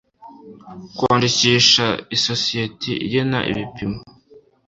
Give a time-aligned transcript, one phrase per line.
[0.97, 3.99] kwandikisha isosiyeti igena ibipimo